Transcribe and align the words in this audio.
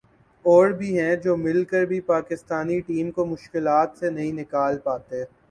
اور 0.45 0.69
بھی 0.71 0.97
ہیں 0.99 1.15
جو 1.17 1.35
مل 1.37 1.63
کر 1.65 1.85
بھی 1.85 1.99
پاکستانی 2.07 2.79
ٹیم 2.87 3.11
کو 3.11 3.25
مشکلات 3.27 3.97
سے 3.97 4.09
نہیں 4.09 4.31
نکال 4.33 4.77
پاتے۔ 4.79 5.23